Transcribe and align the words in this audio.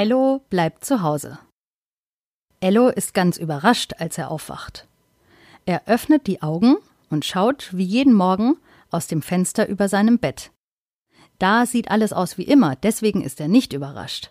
Ello 0.00 0.40
bleibt 0.48 0.82
zu 0.82 1.02
Hause. 1.02 1.38
Ello 2.60 2.88
ist 2.88 3.12
ganz 3.12 3.36
überrascht, 3.36 3.92
als 3.98 4.16
er 4.16 4.30
aufwacht. 4.30 4.88
Er 5.66 5.86
öffnet 5.88 6.26
die 6.26 6.40
Augen 6.40 6.76
und 7.10 7.26
schaut 7.26 7.68
wie 7.76 7.84
jeden 7.84 8.14
Morgen 8.14 8.56
aus 8.90 9.08
dem 9.08 9.20
Fenster 9.20 9.68
über 9.68 9.90
seinem 9.90 10.18
Bett. 10.18 10.52
Da 11.38 11.66
sieht 11.66 11.90
alles 11.90 12.14
aus 12.14 12.38
wie 12.38 12.44
immer, 12.44 12.76
deswegen 12.76 13.20
ist 13.20 13.40
er 13.40 13.48
nicht 13.48 13.74
überrascht. 13.74 14.30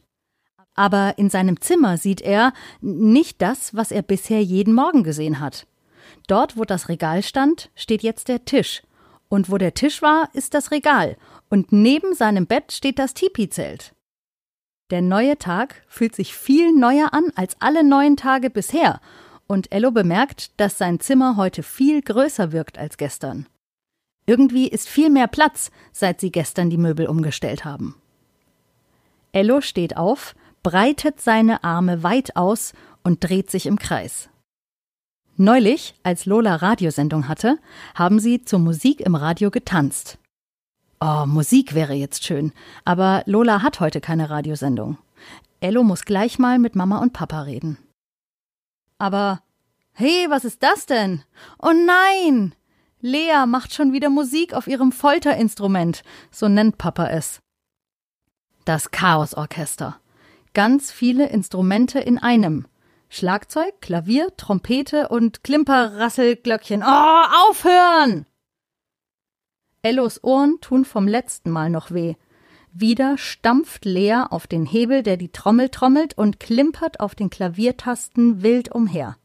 Aber 0.74 1.20
in 1.20 1.30
seinem 1.30 1.62
Zimmer 1.62 1.98
sieht 1.98 2.22
er 2.22 2.52
nicht 2.82 3.40
das, 3.40 3.76
was 3.76 3.92
er 3.92 4.02
bisher 4.02 4.44
jeden 4.44 4.74
Morgen 4.74 5.04
gesehen 5.04 5.40
hat. 5.40 5.68
Dort, 6.26 6.58
wo 6.58 6.64
das 6.64 6.90
Regal 6.90 7.22
stand, 7.22 7.70
steht 7.76 8.02
jetzt 8.02 8.28
der 8.28 8.44
Tisch. 8.44 8.82
Und 9.28 9.52
wo 9.52 9.60
der 9.60 9.76
Tisch 9.76 10.02
war, 10.02 10.30
ist 10.34 10.56
das 10.56 10.72
Regal. 10.72 11.16
Und 11.48 11.72
neben 11.72 12.16
seinem 12.16 12.48
Bett 12.48 12.72
steht 12.72 12.98
das 12.98 13.14
Tipi-Zelt. 13.14 13.94
Der 14.90 15.02
neue 15.02 15.38
Tag 15.38 15.84
fühlt 15.88 16.16
sich 16.16 16.34
viel 16.34 16.74
neuer 16.74 17.14
an 17.14 17.32
als 17.36 17.56
alle 17.60 17.84
neuen 17.84 18.18
Tage 18.18 18.50
bisher. 18.50 19.00
Und 19.48 19.72
Ello 19.72 19.92
bemerkt, 19.92 20.60
dass 20.60 20.78
sein 20.78 21.00
Zimmer 21.00 21.36
heute 21.36 21.64
viel 21.64 22.02
größer 22.02 22.52
wirkt 22.52 22.78
als 22.78 22.98
gestern. 22.98 23.48
Irgendwie 24.26 24.68
ist 24.68 24.88
viel 24.88 25.10
mehr 25.10 25.28
Platz, 25.28 25.72
seit 25.92 26.20
sie 26.20 26.32
gestern 26.32 26.70
die 26.70 26.78
Möbel 26.78 27.08
umgestellt 27.08 27.66
haben. 27.66 27.96
Ello 29.32 29.62
steht 29.62 29.98
auf, 29.98 30.36
breitet 30.64 31.22
seine 31.22 31.64
Arme 31.64 32.04
weit 32.04 32.36
aus 32.36 32.74
und 33.04 33.24
dreht 33.24 33.50
sich 33.50 33.66
im 33.66 33.80
Kreis. 33.80 34.30
Neulich, 35.36 35.96
als 36.04 36.26
Lola 36.26 36.56
Radiosendung 36.58 37.28
hatte, 37.28 37.60
haben 37.96 38.20
sie 38.20 38.44
zur 38.44 38.60
Musik 38.60 39.02
im 39.02 39.16
Radio 39.16 39.52
getanzt. 39.52 40.20
Oh, 41.02 41.26
Musik 41.26 41.76
wäre 41.76 41.94
jetzt 41.94 42.26
schön, 42.26 42.52
aber 42.84 43.24
Lola 43.26 43.62
hat 43.62 43.80
heute 43.80 44.02
keine 44.02 44.30
Radiosendung. 44.30 44.98
Ello 45.62 45.84
muss 45.84 46.04
gleich 46.04 46.40
mal 46.40 46.60
mit 46.60 46.76
Mama 46.76 46.98
und 46.98 47.14
Papa 47.14 47.42
reden. 47.44 47.78
Aber, 48.98 49.42
hey, 49.94 50.26
was 50.30 50.44
ist 50.44 50.62
das 50.62 50.86
denn? 50.86 51.24
Oh 51.58 51.72
nein! 51.72 52.54
Lea 53.00 53.46
macht 53.48 53.74
schon 53.74 53.94
wieder 53.94 54.10
Musik 54.10 54.54
auf 54.54 54.68
ihrem 54.68 54.92
Folterinstrument, 54.92 56.04
so 56.32 56.50
nennt 56.50 56.78
Papa 56.78 57.08
es. 57.08 57.40
Das 58.66 58.92
Chaosorchester. 58.92 60.02
Ganz 60.54 60.92
viele 60.92 61.30
Instrumente 61.30 62.00
in 62.00 62.18
einem. 62.18 62.68
Schlagzeug, 63.08 63.80
Klavier, 63.80 64.36
Trompete 64.36 65.08
und 65.08 65.46
Klimperrasselglöckchen. 65.46 66.84
Oh, 66.84 67.50
aufhören! 67.50 68.26
Ellos 69.82 70.24
Ohren 70.24 70.60
tun 70.62 70.86
vom 70.86 71.08
letzten 71.08 71.50
Mal 71.52 71.70
noch 71.70 71.92
weh. 71.92 72.16
Wieder 72.74 73.18
stampft 73.18 73.86
Lea 73.86 74.24
auf 74.30 74.46
den 74.46 74.66
Hebel, 74.66 75.04
der 75.04 75.18
die 75.18 75.32
Trommel 75.32 75.70
trommelt, 75.70 76.18
und 76.18 76.40
klimpert 76.40 77.00
auf 77.00 77.16
den 77.16 77.30
Klaviertasten 77.30 78.44
wild 78.44 78.72
umher. 78.72 79.18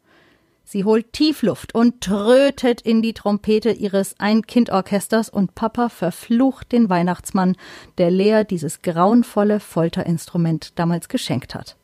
Sie 0.66 0.84
holt 0.84 1.12
Tiefluft 1.12 1.74
und 1.74 2.00
trötet 2.00 2.80
in 2.80 3.02
die 3.02 3.12
Trompete 3.12 3.70
ihres 3.70 4.18
Ein-Kind-Orchesters 4.18 5.28
und 5.28 5.54
Papa 5.54 5.90
verflucht 5.90 6.72
den 6.72 6.88
Weihnachtsmann, 6.88 7.56
der 7.98 8.10
Lea 8.10 8.44
dieses 8.48 8.80
grauenvolle 8.80 9.60
Folterinstrument 9.60 10.78
damals 10.78 11.08
geschenkt 11.08 11.54
hat. 11.54 11.76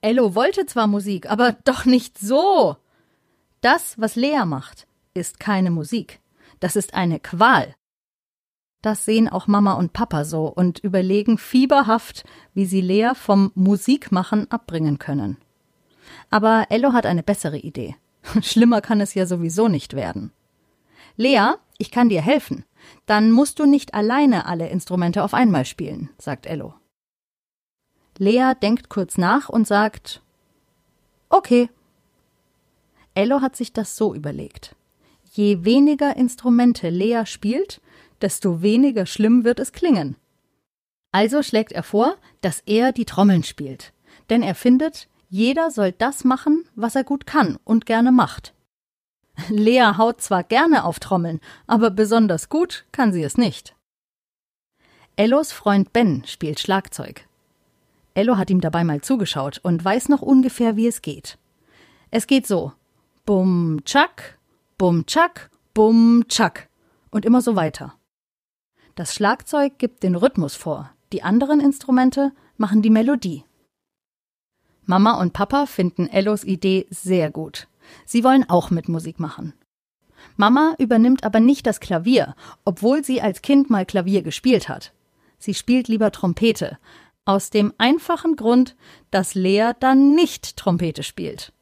Ello 0.00 0.34
wollte 0.34 0.66
zwar 0.66 0.88
Musik, 0.88 1.30
aber 1.30 1.52
doch 1.64 1.84
nicht 1.84 2.18
so. 2.18 2.76
Das, 3.60 3.94
was 4.00 4.16
Lea 4.16 4.44
macht, 4.44 4.88
ist 5.14 5.38
keine 5.38 5.70
Musik. 5.70 6.18
Das 6.62 6.76
ist 6.76 6.94
eine 6.94 7.18
Qual. 7.18 7.74
Das 8.82 9.04
sehen 9.04 9.28
auch 9.28 9.48
Mama 9.48 9.72
und 9.72 9.92
Papa 9.92 10.24
so 10.24 10.46
und 10.46 10.78
überlegen 10.78 11.36
fieberhaft, 11.36 12.22
wie 12.54 12.66
sie 12.66 12.80
Lea 12.80 13.14
vom 13.16 13.50
Musikmachen 13.56 14.48
abbringen 14.48 15.00
können. 15.00 15.38
Aber 16.30 16.66
Ello 16.70 16.92
hat 16.92 17.04
eine 17.04 17.24
bessere 17.24 17.58
Idee. 17.58 17.96
Schlimmer 18.42 18.80
kann 18.80 19.00
es 19.00 19.12
ja 19.14 19.26
sowieso 19.26 19.66
nicht 19.66 19.94
werden. 19.94 20.30
Lea, 21.16 21.54
ich 21.78 21.90
kann 21.90 22.08
dir 22.08 22.22
helfen. 22.22 22.64
Dann 23.06 23.32
musst 23.32 23.58
du 23.58 23.66
nicht 23.66 23.94
alleine 23.94 24.46
alle 24.46 24.68
Instrumente 24.68 25.24
auf 25.24 25.34
einmal 25.34 25.64
spielen, 25.64 26.10
sagt 26.16 26.46
Ello. 26.46 26.74
Lea 28.18 28.52
denkt 28.62 28.88
kurz 28.88 29.18
nach 29.18 29.48
und 29.48 29.66
sagt 29.66 30.22
Okay. 31.28 31.70
Ello 33.14 33.40
hat 33.40 33.56
sich 33.56 33.72
das 33.72 33.96
so 33.96 34.14
überlegt. 34.14 34.76
Je 35.34 35.64
weniger 35.64 36.14
Instrumente 36.16 36.90
Lea 36.90 37.22
spielt, 37.24 37.80
desto 38.20 38.60
weniger 38.60 39.06
schlimm 39.06 39.44
wird 39.44 39.60
es 39.60 39.72
klingen. 39.72 40.16
Also 41.10 41.42
schlägt 41.42 41.72
er 41.72 41.82
vor, 41.82 42.16
dass 42.42 42.62
er 42.66 42.92
die 42.92 43.06
Trommeln 43.06 43.42
spielt. 43.42 43.94
Denn 44.28 44.42
er 44.42 44.54
findet, 44.54 45.08
jeder 45.30 45.70
soll 45.70 45.92
das 45.92 46.24
machen, 46.24 46.68
was 46.74 46.96
er 46.96 47.04
gut 47.04 47.26
kann 47.26 47.58
und 47.64 47.86
gerne 47.86 48.12
macht. 48.12 48.52
Lea 49.48 49.94
haut 49.96 50.20
zwar 50.20 50.42
gerne 50.42 50.84
auf 50.84 51.00
Trommeln, 51.00 51.40
aber 51.66 51.90
besonders 51.90 52.50
gut 52.50 52.84
kann 52.92 53.14
sie 53.14 53.22
es 53.22 53.38
nicht. 53.38 53.74
Ellos 55.16 55.50
Freund 55.50 55.94
Ben 55.94 56.24
spielt 56.26 56.60
Schlagzeug. 56.60 57.26
Ello 58.12 58.36
hat 58.36 58.50
ihm 58.50 58.60
dabei 58.60 58.84
mal 58.84 59.00
zugeschaut 59.00 59.60
und 59.62 59.82
weiß 59.82 60.10
noch 60.10 60.20
ungefähr, 60.20 60.76
wie 60.76 60.86
es 60.86 61.00
geht. 61.00 61.38
Es 62.10 62.26
geht 62.26 62.46
so: 62.46 62.72
Bum, 63.24 63.80
tschack, 63.86 64.38
bum, 64.82 65.06
tschack, 65.06 65.48
bum, 65.74 66.24
tschack. 66.26 66.68
Und 67.12 67.24
immer 67.24 67.40
so 67.40 67.54
weiter. 67.54 67.94
Das 68.96 69.14
Schlagzeug 69.14 69.78
gibt 69.78 70.02
den 70.02 70.16
Rhythmus 70.16 70.56
vor, 70.56 70.90
die 71.12 71.22
anderen 71.22 71.60
Instrumente 71.60 72.32
machen 72.56 72.82
die 72.82 72.90
Melodie. 72.90 73.44
Mama 74.84 75.20
und 75.20 75.34
Papa 75.34 75.66
finden 75.66 76.08
Ellos 76.08 76.42
Idee 76.42 76.88
sehr 76.90 77.30
gut. 77.30 77.68
Sie 78.06 78.24
wollen 78.24 78.50
auch 78.50 78.72
mit 78.72 78.88
Musik 78.88 79.20
machen. 79.20 79.52
Mama 80.36 80.74
übernimmt 80.78 81.22
aber 81.22 81.38
nicht 81.38 81.64
das 81.64 81.78
Klavier, 81.78 82.34
obwohl 82.64 83.04
sie 83.04 83.22
als 83.22 83.40
Kind 83.40 83.70
mal 83.70 83.86
Klavier 83.86 84.22
gespielt 84.22 84.68
hat. 84.68 84.92
Sie 85.38 85.54
spielt 85.54 85.86
lieber 85.86 86.10
Trompete, 86.10 86.76
aus 87.24 87.50
dem 87.50 87.72
einfachen 87.78 88.34
Grund, 88.34 88.74
dass 89.12 89.36
Lea 89.36 89.74
dann 89.78 90.16
nicht 90.16 90.56
Trompete 90.56 91.04
spielt. 91.04 91.52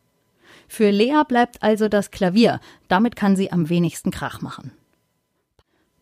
Für 0.71 0.93
Lea 0.93 1.25
bleibt 1.27 1.65
also 1.65 1.89
das 1.89 2.13
Klavier, 2.13 2.61
damit 2.87 3.17
kann 3.17 3.35
sie 3.35 3.51
am 3.51 3.69
wenigsten 3.69 4.13
Krach 4.13 4.41
machen. 4.41 4.71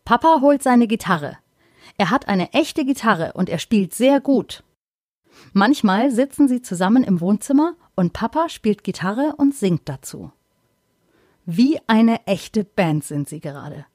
Papa 0.05 0.41
holt 0.41 0.61
seine 0.61 0.85
Gitarre. 0.85 1.39
Er 1.97 2.11
hat 2.11 2.27
eine 2.27 2.53
echte 2.53 2.85
Gitarre 2.85 3.33
und 3.33 3.49
er 3.49 3.57
spielt 3.57 3.95
sehr 3.95 4.21
gut. 4.21 4.63
Manchmal 5.53 6.11
sitzen 6.11 6.47
sie 6.47 6.61
zusammen 6.61 7.03
im 7.03 7.19
Wohnzimmer 7.19 7.77
und 7.95 8.13
Papa 8.13 8.47
spielt 8.47 8.83
Gitarre 8.83 9.33
und 9.37 9.55
singt 9.55 9.89
dazu. 9.89 10.31
Wie 11.47 11.79
eine 11.87 12.27
echte 12.27 12.63
Band 12.63 13.03
sind 13.03 13.27
sie 13.27 13.39
gerade. 13.39 13.87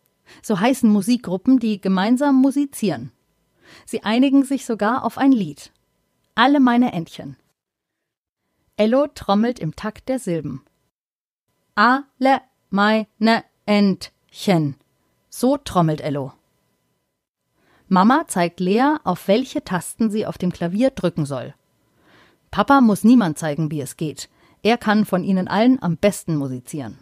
So 0.42 0.58
heißen 0.58 0.91
Musikgruppen, 0.91 1.60
die 1.60 1.80
gemeinsam 1.80 2.34
musizieren. 2.34 3.12
Sie 3.86 4.02
einigen 4.02 4.44
sich 4.44 4.66
sogar 4.66 5.04
auf 5.04 5.18
ein 5.18 5.30
Lied. 5.30 5.70
Alle 6.34 6.58
meine 6.58 6.92
Entchen. 6.92 7.36
Ello 8.76 9.06
trommelt 9.06 9.60
im 9.60 9.76
Takt 9.76 10.08
der 10.08 10.18
Silben. 10.18 10.62
Alle 11.76 12.40
meine 12.70 13.44
Entchen. 13.66 14.74
So 15.28 15.56
trommelt 15.58 16.00
Ello. 16.00 16.32
Mama 17.86 18.26
zeigt 18.26 18.58
Lea, 18.58 18.96
auf 19.04 19.28
welche 19.28 19.62
Tasten 19.62 20.10
sie 20.10 20.26
auf 20.26 20.38
dem 20.38 20.50
Klavier 20.52 20.90
drücken 20.90 21.24
soll. 21.24 21.54
Papa 22.50 22.80
muss 22.80 23.04
niemand 23.04 23.38
zeigen, 23.38 23.70
wie 23.70 23.80
es 23.80 23.96
geht. 23.96 24.28
Er 24.62 24.76
kann 24.76 25.04
von 25.04 25.22
ihnen 25.22 25.46
allen 25.46 25.80
am 25.80 25.96
besten 25.96 26.34
musizieren. 26.34 26.98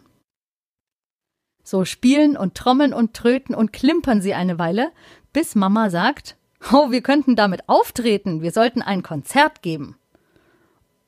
So 1.62 1.86
spielen 1.86 2.36
und 2.36 2.54
trommeln 2.54 2.92
und 2.92 3.14
tröten 3.14 3.54
und 3.54 3.72
klimpern 3.72 4.20
sie 4.20 4.34
eine 4.34 4.58
Weile, 4.58 4.92
bis 5.32 5.54
Mama 5.54 5.88
sagt, 5.88 6.36
Oh, 6.70 6.90
wir 6.90 7.02
könnten 7.02 7.34
damit 7.34 7.68
auftreten, 7.68 8.42
wir 8.42 8.52
sollten 8.52 8.82
ein 8.82 9.02
Konzert 9.02 9.62
geben. 9.62 9.96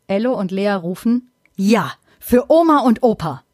Ello 0.06 0.38
und 0.38 0.50
Lea 0.50 0.72
rufen, 0.72 1.30
Ja, 1.56 1.92
für 2.18 2.50
Oma 2.50 2.80
und 2.80 3.02
Opa. 3.02 3.44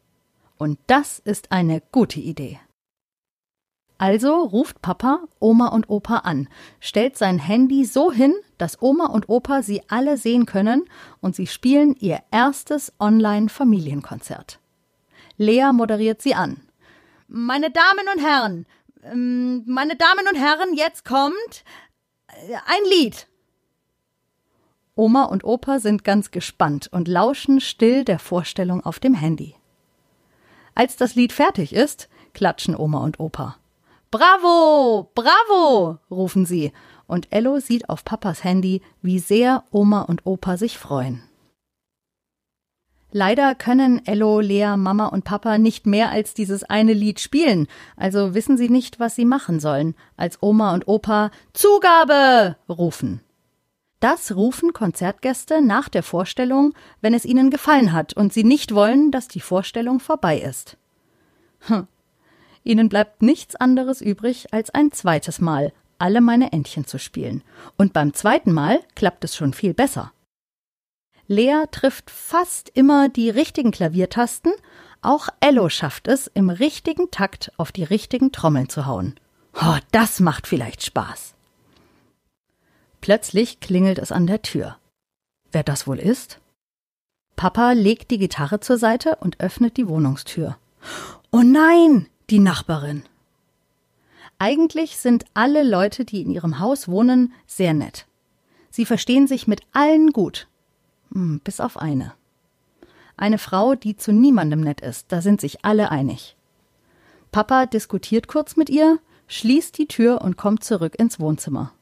Und 0.57 0.79
das 0.87 1.19
ist 1.19 1.51
eine 1.51 1.81
gute 1.91 2.19
Idee. 2.19 2.59
Also 3.97 4.41
ruft 4.41 4.81
Papa 4.81 5.25
Oma 5.39 5.67
und 5.67 5.87
Opa 5.89 6.17
an, 6.17 6.49
stellt 6.79 7.17
sein 7.17 7.37
Handy 7.37 7.85
so 7.85 8.11
hin, 8.11 8.33
dass 8.57 8.81
Oma 8.81 9.05
und 9.05 9.29
Opa 9.29 9.61
sie 9.61 9.83
alle 9.89 10.17
sehen 10.17 10.47
können 10.47 10.85
und 11.19 11.35
sie 11.35 11.45
spielen 11.45 11.95
ihr 11.99 12.19
erstes 12.31 12.93
Online-Familienkonzert. 12.99 14.59
Lea 15.37 15.71
moderiert 15.71 16.19
sie 16.21 16.33
an. 16.33 16.61
Meine 17.27 17.69
Damen 17.69 18.07
und 18.15 18.25
Herren, 18.25 18.65
ähm, 19.03 19.63
meine 19.67 19.95
Damen 19.95 20.27
und 20.27 20.35
Herren, 20.35 20.73
jetzt 20.73 21.05
kommt 21.05 21.63
äh, 22.27 22.55
ein 22.55 22.83
Lied. 22.89 23.27
Oma 24.95 25.23
und 25.23 25.43
Opa 25.43 25.79
sind 25.79 26.03
ganz 26.03 26.31
gespannt 26.31 26.89
und 26.91 27.07
lauschen 27.07 27.61
still 27.61 28.03
der 28.03 28.19
Vorstellung 28.19 28.83
auf 28.83 28.99
dem 28.99 29.13
Handy. 29.13 29.55
Als 30.75 30.97
das 30.97 31.15
Lied 31.15 31.31
fertig 31.31 31.73
ist, 31.73 32.09
klatschen 32.33 32.75
Oma 32.75 32.99
und 32.99 33.19
Opa. 33.19 33.55
Bravo, 34.09 35.09
bravo, 35.15 35.97
rufen 36.09 36.45
sie 36.45 36.73
und 37.07 37.27
Ello 37.31 37.59
sieht 37.59 37.89
auf 37.89 38.05
Papas 38.05 38.43
Handy, 38.43 38.81
wie 39.01 39.19
sehr 39.19 39.63
Oma 39.71 40.01
und 40.01 40.25
Opa 40.25 40.57
sich 40.57 40.77
freuen. 40.77 41.23
Leider 43.13 43.55
können 43.55 44.05
Ello, 44.05 44.39
Lea, 44.39 44.77
Mama 44.77 45.07
und 45.07 45.25
Papa 45.25 45.57
nicht 45.57 45.85
mehr 45.85 46.11
als 46.11 46.33
dieses 46.33 46.63
eine 46.63 46.93
Lied 46.93 47.19
spielen, 47.19 47.67
also 47.97 48.33
wissen 48.33 48.57
sie 48.57 48.69
nicht, 48.69 49.01
was 49.01 49.15
sie 49.15 49.25
machen 49.25 49.59
sollen, 49.59 49.95
als 50.15 50.41
Oma 50.41 50.73
und 50.73 50.87
Opa 50.87 51.31
Zugabe 51.53 52.55
rufen. 52.69 53.21
Das 54.01 54.35
rufen 54.35 54.73
Konzertgäste 54.73 55.61
nach 55.61 55.87
der 55.87 56.01
Vorstellung, 56.01 56.73
wenn 57.01 57.13
es 57.13 57.23
ihnen 57.23 57.51
gefallen 57.51 57.93
hat 57.93 58.13
und 58.13 58.33
sie 58.33 58.43
nicht 58.43 58.73
wollen, 58.73 59.11
dass 59.11 59.27
die 59.27 59.39
Vorstellung 59.39 59.99
vorbei 59.99 60.39
ist. 60.39 60.75
Hm. 61.61 61.87
Ihnen 62.63 62.89
bleibt 62.89 63.21
nichts 63.21 63.55
anderes 63.55 64.01
übrig, 64.01 64.53
als 64.53 64.71
ein 64.71 64.91
zweites 64.91 65.39
Mal 65.39 65.71
alle 65.99 66.19
meine 66.19 66.51
Entchen 66.51 66.87
zu 66.87 66.97
spielen. 66.97 67.43
Und 67.77 67.93
beim 67.93 68.15
zweiten 68.15 68.51
Mal 68.51 68.79
klappt 68.95 69.23
es 69.23 69.35
schon 69.35 69.53
viel 69.53 69.75
besser. 69.75 70.11
Lea 71.27 71.65
trifft 71.71 72.09
fast 72.09 72.69
immer 72.73 73.07
die 73.07 73.29
richtigen 73.29 73.69
Klaviertasten, 73.69 74.51
auch 75.03 75.29
Ello 75.41 75.69
schafft 75.69 76.07
es, 76.07 76.25
im 76.25 76.49
richtigen 76.49 77.11
Takt 77.11 77.51
auf 77.57 77.71
die 77.71 77.83
richtigen 77.83 78.31
Trommeln 78.31 78.67
zu 78.67 78.87
hauen. 78.87 79.15
Oh, 79.53 79.77
das 79.91 80.19
macht 80.19 80.47
vielleicht 80.47 80.83
Spaß. 80.83 81.35
Plötzlich 83.01 83.59
klingelt 83.59 83.97
es 83.97 84.11
an 84.11 84.27
der 84.27 84.41
Tür. 84.41 84.77
Wer 85.51 85.63
das 85.63 85.87
wohl 85.87 85.99
ist? 85.99 86.39
Papa 87.35 87.71
legt 87.71 88.11
die 88.11 88.19
Gitarre 88.19 88.59
zur 88.59 88.77
Seite 88.77 89.17
und 89.17 89.39
öffnet 89.39 89.77
die 89.77 89.87
Wohnungstür. 89.87 90.57
Oh 91.31 91.41
nein, 91.41 92.07
die 92.29 92.39
Nachbarin. 92.39 93.03
Eigentlich 94.37 94.97
sind 94.97 95.25
alle 95.33 95.63
Leute, 95.63 96.05
die 96.05 96.21
in 96.21 96.31
ihrem 96.31 96.59
Haus 96.59 96.87
wohnen, 96.87 97.33
sehr 97.47 97.73
nett. 97.73 98.05
Sie 98.69 98.85
verstehen 98.85 99.27
sich 99.27 99.47
mit 99.47 99.61
allen 99.73 100.11
gut. 100.11 100.47
Hm, 101.11 101.41
bis 101.43 101.59
auf 101.59 101.77
eine. 101.77 102.13
Eine 103.17 103.37
Frau, 103.37 103.75
die 103.75 103.97
zu 103.97 104.13
niemandem 104.13 104.61
nett 104.61 104.81
ist, 104.81 105.11
da 105.11 105.21
sind 105.21 105.41
sich 105.41 105.65
alle 105.65 105.91
einig. 105.91 106.35
Papa 107.31 107.65
diskutiert 107.65 108.27
kurz 108.27 108.55
mit 108.55 108.69
ihr, 108.69 108.99
schließt 109.27 109.77
die 109.77 109.87
Tür 109.87 110.21
und 110.21 110.37
kommt 110.37 110.63
zurück 110.63 110.95
ins 110.97 111.19
Wohnzimmer. 111.19 111.73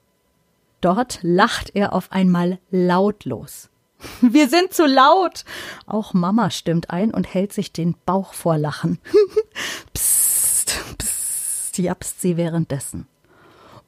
Dort 0.82 1.20
lacht 1.22 1.76
er 1.76 1.94
auf 1.94 2.12
einmal 2.12 2.60
lautlos. 2.72 3.70
Wir 4.22 4.48
sind 4.48 4.74
zu 4.74 4.86
laut. 4.86 5.44
Auch 5.86 6.14
Mama 6.14 6.50
stimmt 6.52 6.90
ein 6.90 7.14
und 7.14 7.34
hält 7.34 7.54
sich 7.54 7.74
den 7.74 7.96
Bauch 8.06 8.34
vor 8.34 8.58
Lachen. 8.58 9.00
psst, 9.94 10.80
psst, 10.98 11.78
japst 11.78 12.22
sie 12.22 12.38
währenddessen. 12.38 13.08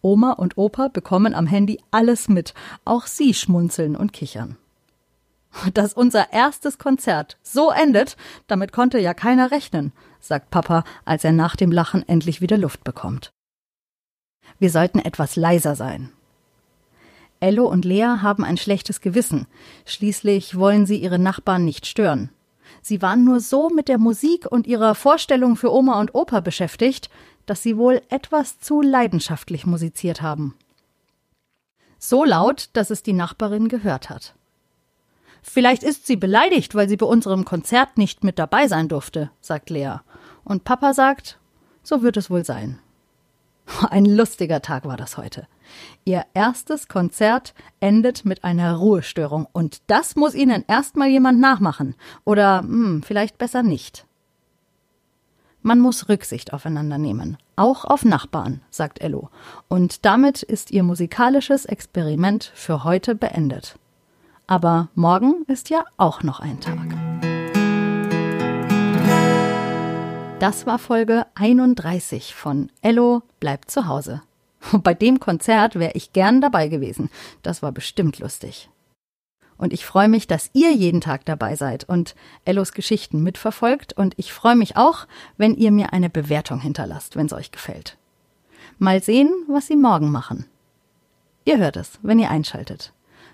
Oma 0.01 0.31
und 0.33 0.57
Opa 0.57 0.87
bekommen 0.87 1.35
am 1.35 1.47
Handy 1.47 1.79
alles 1.91 2.27
mit. 2.27 2.53
Auch 2.85 3.05
sie 3.05 3.33
schmunzeln 3.33 3.95
und 3.95 4.13
kichern. 4.13 4.57
Dass 5.73 5.93
unser 5.93 6.31
erstes 6.31 6.77
Konzert 6.77 7.37
so 7.43 7.71
endet, 7.71 8.15
damit 8.47 8.71
konnte 8.71 8.99
ja 8.99 9.13
keiner 9.13 9.51
rechnen, 9.51 9.91
sagt 10.19 10.49
Papa, 10.49 10.83
als 11.03 11.23
er 11.23 11.33
nach 11.33 11.55
dem 11.55 11.71
Lachen 11.71 12.07
endlich 12.07 12.41
wieder 12.41 12.57
Luft 12.57 12.83
bekommt. 12.83 13.31
Wir 14.59 14.69
sollten 14.69 14.99
etwas 14.99 15.35
leiser 15.35 15.75
sein. 15.75 16.11
Ello 17.41 17.67
und 17.67 17.83
Lea 17.83 18.19
haben 18.21 18.45
ein 18.45 18.55
schlechtes 18.55 19.01
Gewissen. 19.01 19.47
Schließlich 19.85 20.55
wollen 20.55 20.85
sie 20.85 20.97
ihre 20.97 21.19
Nachbarn 21.19 21.65
nicht 21.65 21.85
stören. 21.85 22.29
Sie 22.81 23.01
waren 23.01 23.25
nur 23.25 23.39
so 23.39 23.69
mit 23.69 23.87
der 23.87 23.97
Musik 23.97 24.45
und 24.49 24.67
ihrer 24.67 24.95
Vorstellung 24.95 25.55
für 25.55 25.73
Oma 25.73 25.99
und 25.99 26.15
Opa 26.15 26.39
beschäftigt, 26.39 27.09
dass 27.45 27.63
sie 27.63 27.77
wohl 27.77 28.01
etwas 28.09 28.59
zu 28.59 28.81
leidenschaftlich 28.81 29.65
musiziert 29.65 30.21
haben. 30.21 30.55
So 31.97 32.23
laut, 32.23 32.69
dass 32.73 32.91
es 32.91 33.03
die 33.03 33.13
Nachbarin 33.13 33.67
gehört 33.67 34.09
hat. 34.09 34.35
Vielleicht 35.41 35.83
ist 35.83 36.05
sie 36.05 36.15
beleidigt, 36.15 36.75
weil 36.75 36.87
sie 36.87 36.97
bei 36.97 37.05
unserem 37.05 37.45
Konzert 37.45 37.97
nicht 37.97 38.23
mit 38.23 38.37
dabei 38.37 38.67
sein 38.67 38.87
durfte, 38.87 39.31
sagt 39.41 39.71
Lea. 39.71 39.95
Und 40.43 40.63
Papa 40.63 40.93
sagt, 40.93 41.39
so 41.81 42.03
wird 42.03 42.17
es 42.17 42.29
wohl 42.29 42.45
sein. 42.45 42.79
Ein 43.89 44.05
lustiger 44.05 44.61
Tag 44.61 44.85
war 44.85 44.97
das 44.97 45.17
heute. 45.17 45.47
Ihr 46.05 46.25
erstes 46.33 46.87
Konzert 46.87 47.53
endet 47.79 48.25
mit 48.25 48.43
einer 48.43 48.75
Ruhestörung 48.75 49.47
und 49.51 49.81
das 49.87 50.15
muss 50.15 50.35
Ihnen 50.35 50.63
erstmal 50.67 51.09
jemand 51.09 51.39
nachmachen. 51.39 51.95
Oder 52.25 52.59
hm, 52.61 53.03
vielleicht 53.03 53.37
besser 53.37 53.63
nicht. 53.63 54.05
Man 55.63 55.79
muss 55.79 56.09
Rücksicht 56.09 56.53
aufeinander 56.53 56.97
nehmen, 56.97 57.37
auch 57.55 57.85
auf 57.85 58.03
Nachbarn, 58.03 58.61
sagt 58.71 58.99
Ello. 58.99 59.29
Und 59.67 60.05
damit 60.05 60.41
ist 60.41 60.71
ihr 60.71 60.81
musikalisches 60.81 61.65
Experiment 61.65 62.51
für 62.55 62.83
heute 62.83 63.13
beendet. 63.13 63.77
Aber 64.47 64.89
morgen 64.95 65.43
ist 65.47 65.69
ja 65.69 65.85
auch 65.97 66.23
noch 66.23 66.39
ein 66.39 66.59
Tag. 66.59 66.90
Das 70.41 70.65
war 70.65 70.79
Folge 70.79 71.27
31 71.35 72.33
von 72.33 72.71
Ello 72.81 73.21
bleibt 73.39 73.69
zu 73.69 73.85
Hause. 73.85 74.23
Bei 74.71 74.95
dem 74.95 75.19
Konzert 75.19 75.75
wäre 75.75 75.91
ich 75.93 76.13
gern 76.13 76.41
dabei 76.41 76.67
gewesen. 76.67 77.11
Das 77.43 77.61
war 77.61 77.71
bestimmt 77.71 78.17
lustig. 78.17 78.67
Und 79.59 79.71
ich 79.71 79.85
freue 79.85 80.07
mich, 80.07 80.25
dass 80.25 80.49
ihr 80.53 80.73
jeden 80.73 80.99
Tag 80.99 81.25
dabei 81.25 81.55
seid 81.55 81.83
und 81.83 82.15
Ellos 82.43 82.71
Geschichten 82.71 83.21
mitverfolgt. 83.21 83.93
Und 83.93 84.15
ich 84.17 84.33
freue 84.33 84.55
mich 84.55 84.77
auch, 84.77 85.05
wenn 85.37 85.53
ihr 85.53 85.69
mir 85.69 85.93
eine 85.93 86.09
Bewertung 86.09 86.59
hinterlasst, 86.59 87.15
wenn 87.15 87.27
es 87.27 87.33
euch 87.33 87.51
gefällt. 87.51 87.97
Mal 88.79 89.03
sehen, 89.03 89.31
was 89.47 89.67
sie 89.67 89.75
morgen 89.75 90.09
machen. 90.09 90.47
Ihr 91.45 91.59
hört 91.59 91.77
es, 91.77 91.99
wenn 92.01 92.17
ihr 92.17 92.31
einschaltet. 92.31 92.93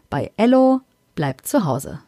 Bei 0.09 0.33
Ello 0.35 0.81
bleibt 1.15 1.47
zu 1.47 1.63
Hause. 1.63 2.01